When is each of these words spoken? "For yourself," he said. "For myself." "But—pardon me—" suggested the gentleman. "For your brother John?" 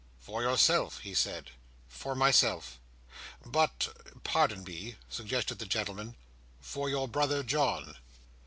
"For 0.19 0.41
yourself," 0.41 1.01
he 1.01 1.13
said. 1.13 1.51
"For 1.87 2.15
myself." 2.15 2.79
"But—pardon 3.45 4.63
me—" 4.63 4.95
suggested 5.07 5.59
the 5.59 5.67
gentleman. 5.67 6.15
"For 6.59 6.89
your 6.89 7.07
brother 7.07 7.43
John?" 7.43 7.97